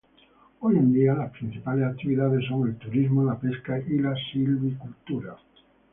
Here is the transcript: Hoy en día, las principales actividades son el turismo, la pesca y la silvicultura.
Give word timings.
Hoy 0.61 0.77
en 0.77 0.93
día, 0.93 1.13
las 1.13 1.29
principales 1.29 1.85
actividades 1.85 2.47
son 2.47 2.67
el 2.67 2.75
turismo, 2.77 3.23
la 3.23 3.37
pesca 3.39 3.77
y 3.77 3.99
la 3.99 4.15
silvicultura. 4.33 5.37